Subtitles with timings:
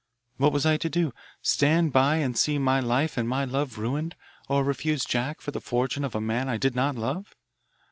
[0.37, 1.13] "What was I to do?
[1.43, 4.15] Stand by and see my life and my love ruined
[4.49, 7.35] or refuse Jack for the fortune of a man I did not love?